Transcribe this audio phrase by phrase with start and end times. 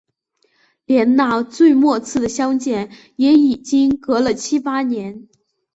[0.85, 5.27] 连那最末次的相见也已经隔了七八年